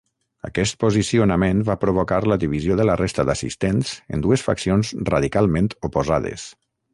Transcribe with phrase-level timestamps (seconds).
[0.47, 6.49] Aquest posicionament va provocar la divisió de la resta d'assistents en dues faccions radicalment oposades.